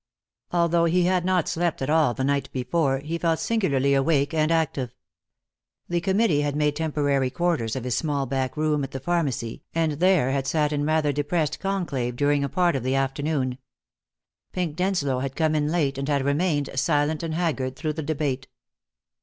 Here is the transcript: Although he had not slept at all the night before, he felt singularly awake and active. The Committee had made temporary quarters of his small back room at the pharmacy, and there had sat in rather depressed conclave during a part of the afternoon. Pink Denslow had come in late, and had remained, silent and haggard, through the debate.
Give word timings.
Although 0.49 0.85
he 0.85 1.03
had 1.03 1.23
not 1.25 1.47
slept 1.47 1.79
at 1.79 1.89
all 1.91 2.15
the 2.15 2.23
night 2.23 2.51
before, 2.51 2.97
he 3.01 3.19
felt 3.19 3.37
singularly 3.37 3.93
awake 3.93 4.33
and 4.33 4.51
active. 4.51 4.95
The 5.89 6.01
Committee 6.01 6.41
had 6.41 6.55
made 6.55 6.75
temporary 6.75 7.29
quarters 7.29 7.75
of 7.75 7.83
his 7.83 7.95
small 7.97 8.25
back 8.25 8.57
room 8.57 8.83
at 8.83 8.93
the 8.93 8.99
pharmacy, 8.99 9.61
and 9.75 9.91
there 9.99 10.31
had 10.31 10.47
sat 10.47 10.73
in 10.73 10.87
rather 10.87 11.11
depressed 11.13 11.59
conclave 11.59 12.15
during 12.15 12.43
a 12.43 12.49
part 12.49 12.75
of 12.75 12.81
the 12.81 12.95
afternoon. 12.95 13.59
Pink 14.53 14.75
Denslow 14.75 15.19
had 15.19 15.35
come 15.35 15.53
in 15.53 15.67
late, 15.67 15.99
and 15.99 16.09
had 16.09 16.25
remained, 16.25 16.71
silent 16.73 17.21
and 17.21 17.35
haggard, 17.35 17.75
through 17.75 17.93
the 17.93 18.01
debate. 18.01 18.47